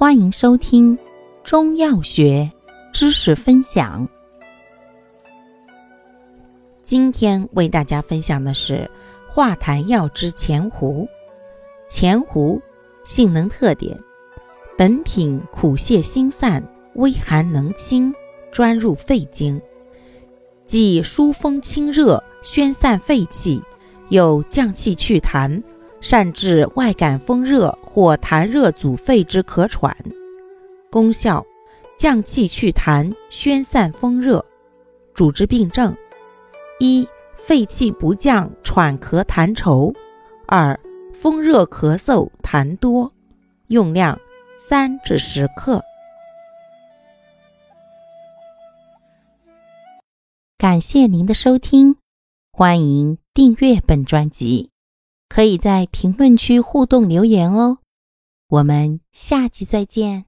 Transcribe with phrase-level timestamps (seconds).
[0.00, 0.98] 欢迎收听
[1.44, 2.50] 中药学
[2.90, 4.08] 知识分享。
[6.82, 8.90] 今天为大家分享的是
[9.28, 11.06] 化痰药之前胡。
[11.86, 12.58] 前胡
[13.04, 13.94] 性能特点：
[14.74, 18.10] 本品苦泻心散，微寒能清，
[18.50, 19.60] 专入肺经，
[20.64, 23.62] 既疏风清热，宣散肺气，
[24.08, 25.62] 又降气祛痰。
[26.00, 29.96] 善治外感风热或痰热阻肺之咳喘。
[30.90, 31.44] 功效：
[31.98, 34.44] 降气祛痰，宣散风热。
[35.14, 35.94] 主治病症：
[36.78, 39.94] 一、肺气不降，喘咳痰稠；
[40.46, 40.78] 二、
[41.12, 43.12] 风热咳嗽痰多。
[43.68, 44.18] 用量：
[44.58, 45.80] 三至十克。
[50.58, 51.96] 感谢您的收听，
[52.52, 54.70] 欢迎订阅本专辑。
[55.30, 57.78] 可以在评论区互动留言哦，
[58.48, 60.24] 我们下期再见。